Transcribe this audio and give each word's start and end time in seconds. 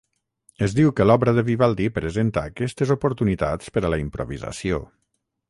Es 0.67 0.73
diu 0.77 0.93
que 0.99 1.05
l'obra 1.09 1.33
de 1.39 1.43
Vivaldi 1.49 1.89
presenta 1.97 2.47
aquestes 2.53 2.95
oportunitats 2.97 3.71
per 3.77 3.85
a 3.85 3.93
la 3.97 4.01
improvisació. 4.07 4.83